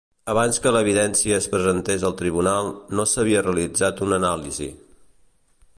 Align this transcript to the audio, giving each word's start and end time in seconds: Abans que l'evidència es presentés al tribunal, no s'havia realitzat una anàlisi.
Abans 0.31 0.57
que 0.61 0.71
l'evidència 0.75 1.35
es 1.41 1.47
presentés 1.51 2.07
al 2.09 2.15
tribunal, 2.23 2.73
no 2.99 3.07
s'havia 3.13 3.45
realitzat 3.49 4.05
una 4.07 4.21
anàlisi. 4.23 4.71